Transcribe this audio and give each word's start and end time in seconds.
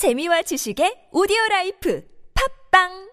재미와 0.00 0.40
지식의 0.40 1.10
오디오 1.12 1.36
라이프 1.50 2.02
팟빵 2.70 3.10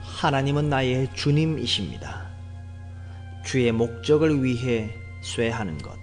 하나님은 0.00 0.70
나의 0.70 1.12
주님이십니다. 1.12 2.30
주의 3.44 3.70
목적을 3.70 4.42
위해 4.42 4.88
쇠하는 5.22 5.76
것. 5.76 5.98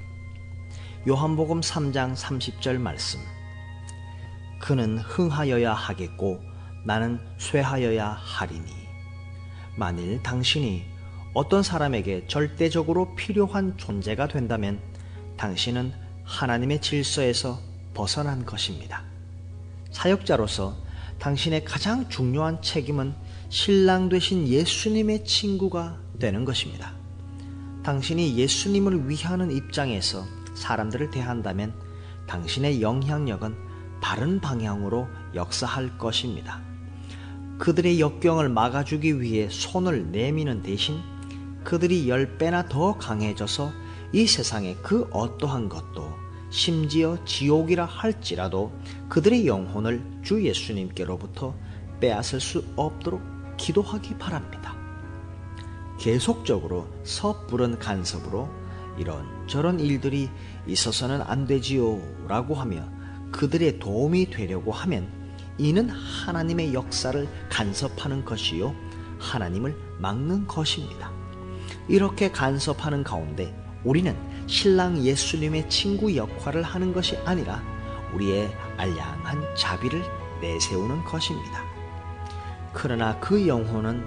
요한복음 1.08 1.62
3장 1.62 2.16
30절 2.16 2.78
말씀. 2.78 3.20
그는 4.62 5.00
흥하여야 5.00 5.74
하겠고 5.74 6.40
나는 6.86 7.20
쇠하여야 7.40 8.10
하리니. 8.10 8.70
만일 9.76 10.22
당신이 10.22 10.95
어떤 11.36 11.64
사람에게 11.64 12.28
절대적으로 12.28 13.14
필요한 13.14 13.76
존재가 13.76 14.30
된다면 14.30 14.80
당신은 15.36 15.92
하나님의 16.24 16.80
질서에서 16.80 17.60
벗어난 17.94 18.46
것입니다. 18.46 19.04
사역자로서 19.92 20.78
당신의 21.20 21.66
가장 21.66 22.08
중요한 22.08 22.62
책임은 22.62 23.14
신랑 23.50 24.08
되신 24.08 24.48
예수님의 24.48 25.26
친구가 25.26 26.00
되는 26.20 26.46
것입니다. 26.46 26.94
당신이 27.84 28.38
예수님을 28.38 29.10
위하는 29.10 29.52
입장에서 29.52 30.24
사람들을 30.54 31.12
대한다면 31.12 31.74
당신의 32.28 32.82
영향력은 32.82 33.58
바른 34.00 34.40
방향으로 34.40 35.10
역사할 35.34 35.98
것입니다. 35.98 36.62
그들의 37.58 38.00
역경을 38.00 38.48
막아주기 38.48 39.20
위해 39.20 39.50
손을 39.50 40.12
내미는 40.12 40.62
대신 40.62 41.02
그들이 41.66 42.08
열 42.08 42.38
배나 42.38 42.68
더 42.70 42.96
강해져서 42.98 43.74
이 44.14 44.28
세상의 44.28 44.78
그 44.82 45.10
어떠한 45.12 45.68
것도 45.68 46.14
심지어 46.50 47.18
지옥이라 47.26 47.86
할지라도 47.86 48.72
그들의 49.10 49.48
영혼을 49.48 50.02
주 50.24 50.46
예수님께로부터 50.46 51.56
빼앗을 52.00 52.40
수 52.40 52.64
없도록 52.76 53.22
기도하기 53.58 54.18
바랍니다. 54.18 54.78
계속적으로 56.00 56.88
섣부른 57.04 57.80
간섭으로 57.80 58.48
이런 58.98 59.26
저런 59.48 59.80
일들이 59.80 60.30
있어서는 60.68 61.22
안 61.24 61.48
되지요 61.48 62.00
라고 62.28 62.54
하며 62.54 62.88
그들의 63.32 63.80
도움이 63.80 64.30
되려고 64.30 64.72
하면 64.72 65.10
이는 65.58 65.90
하나님의 65.90 66.74
역사를 66.74 67.28
간섭하는 67.50 68.24
것이요 68.24 68.76
하나님을 69.20 69.76
막는 70.00 70.48
것입니다. 70.48 71.25
이렇게 71.88 72.32
간섭하는 72.32 73.04
가운데 73.04 73.54
우리는 73.84 74.16
신랑 74.48 74.98
예수님의 74.98 75.70
친구 75.70 76.16
역할을 76.16 76.64
하는 76.64 76.94
것이 76.94 77.18
아니라 77.26 77.62
우리의 78.14 78.52
알량한 78.78 79.56
자비를 79.56 80.04
내세우는 80.42 81.04
것입니다. 81.04 81.64
그러나 82.74 83.20
그 83.20 83.48
영혼은 83.48 84.06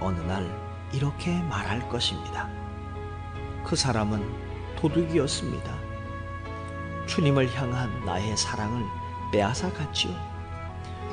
어느 0.00 0.18
날 0.20 0.44
이렇게 0.92 1.40
말할 1.42 1.88
것입니다. 1.88 2.48
그 3.64 3.76
사람은 3.76 4.22
도둑이었습니다. 4.76 5.90
주님을 7.06 7.54
향한 7.54 8.04
나의 8.04 8.36
사랑을 8.36 8.84
빼앗아 9.32 9.72
갔지요. 9.72 10.12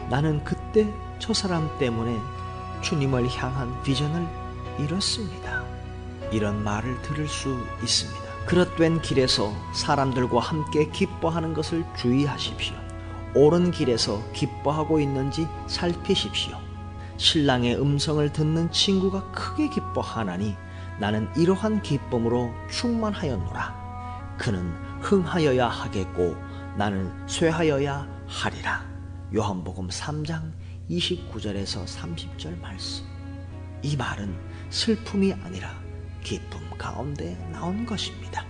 나는 0.10 0.44
그때 0.44 0.92
저 1.20 1.34
사람 1.34 1.76
때문에 1.78 2.18
주님을 2.82 3.28
향한 3.30 3.82
비전을 3.84 4.28
잃었습니다. 4.80 5.57
이런 6.32 6.64
말을 6.64 7.02
들을 7.02 7.28
수 7.28 7.58
있습니다. 7.82 8.46
그릇된 8.46 9.02
길에서 9.02 9.54
사람들과 9.74 10.40
함께 10.40 10.90
기뻐하는 10.90 11.54
것을 11.54 11.84
주의하십시오. 11.98 12.76
옳은 13.36 13.72
길에서 13.72 14.24
기뻐하고 14.34 15.00
있는지 15.00 15.48
살피십시오. 15.68 16.58
신랑의 17.18 17.80
음성을 17.82 18.32
듣는 18.32 18.72
친구가 18.72 19.32
크게 19.32 19.70
기뻐하나니 19.70 20.56
나는 21.00 21.30
이러한 21.36 21.82
기쁨으로 21.82 22.52
충만하였노라. 22.72 24.36
그는 24.38 24.72
흥하여야 25.02 25.68
하겠고 25.68 26.36
나는 26.78 27.12
쇠하여야 27.28 28.08
하리라. 28.28 28.86
요한복음 29.36 29.90
3장 29.90 30.54
29절에서 30.90 31.86
30절 31.86 32.60
말씀. 32.62 33.06
이 33.82 33.96
말은 33.96 34.36
슬픔이 34.70 35.34
아니라 35.34 35.87
기쁨 36.24 36.60
가운데 36.78 37.38
나온 37.52 37.86
것입니다. 37.86 38.46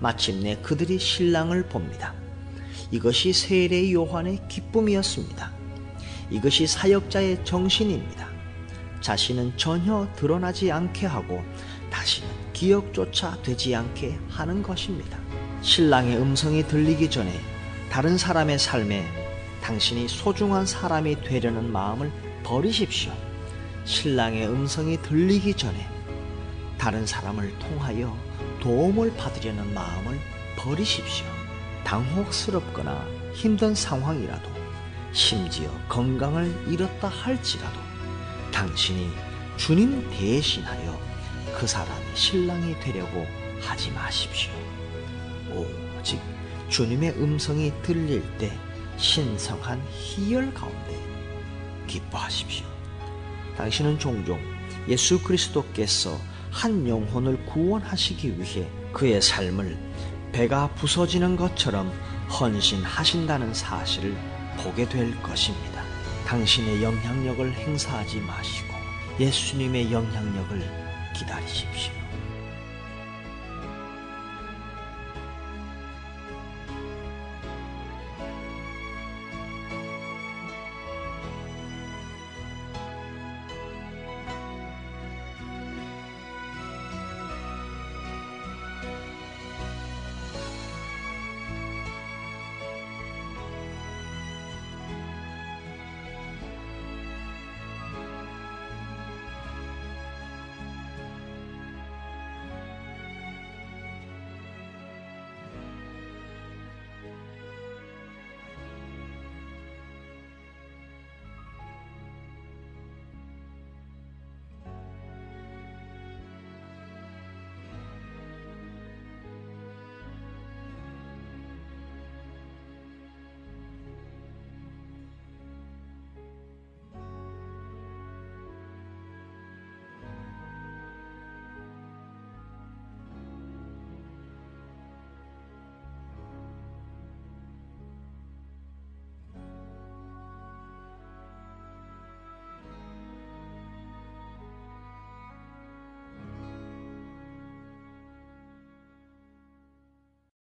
마침내 0.00 0.56
그들이 0.62 0.98
신랑을 0.98 1.64
봅니다. 1.68 2.14
이것이 2.90 3.32
세례 3.32 3.92
요한의 3.92 4.40
기쁨이었습니다. 4.48 5.52
이것이 6.30 6.66
사역자의 6.66 7.44
정신입니다. 7.44 8.28
자신은 9.00 9.56
전혀 9.56 10.08
드러나지 10.16 10.72
않게 10.72 11.06
하고 11.06 11.42
다시는 11.90 12.28
기억조차 12.52 13.40
되지 13.42 13.74
않게 13.74 14.18
하는 14.28 14.62
것입니다. 14.62 15.18
신랑의 15.62 16.16
음성이 16.16 16.66
들리기 16.66 17.10
전에 17.10 17.32
다른 17.90 18.18
사람의 18.18 18.58
삶에 18.58 19.06
당신이 19.62 20.08
소중한 20.08 20.66
사람이 20.66 21.22
되려는 21.22 21.70
마음을 21.70 22.10
버리십시오. 22.42 23.12
신랑의 23.84 24.48
음성이 24.48 25.00
들리기 25.02 25.54
전에 25.54 25.95
다른 26.86 27.04
사람을 27.04 27.58
통하여 27.58 28.16
도움을 28.60 29.16
받으려는 29.16 29.74
마음을 29.74 30.20
버리십시오. 30.56 31.26
당혹스럽거나 31.82 33.04
힘든 33.34 33.74
상황이라도 33.74 34.48
심지어 35.12 35.68
건강을 35.88 36.68
잃었다 36.68 37.08
할지라도 37.08 37.80
당신이 38.52 39.10
주님 39.56 40.08
대신하여 40.10 40.96
그 41.58 41.66
사람의 41.66 42.14
신랑이 42.14 42.78
되려고 42.78 43.26
하지 43.62 43.90
마십시오. 43.90 44.52
오직 45.52 46.20
주님의 46.68 47.14
음성이 47.20 47.72
들릴 47.82 48.22
때 48.38 48.56
신성한 48.96 49.82
희열 49.90 50.54
가운데 50.54 50.96
기뻐하십시오. 51.88 52.64
당신은 53.56 53.98
종종 53.98 54.40
예수 54.86 55.20
그리스도께서 55.20 56.16
한 56.56 56.88
영혼을 56.88 57.36
구원하시기 57.44 58.40
위해 58.40 58.66
그의 58.90 59.20
삶을 59.20 59.76
배가 60.32 60.68
부서지는 60.68 61.36
것처럼 61.36 61.92
헌신하신다는 62.30 63.52
사실을 63.52 64.16
보게 64.56 64.88
될 64.88 65.14
것입니다. 65.22 65.82
당신의 66.26 66.82
영향력을 66.82 67.52
행사하지 67.52 68.20
마시고 68.20 68.74
예수님의 69.20 69.92
영향력을 69.92 71.12
기다리십시오. 71.14 72.05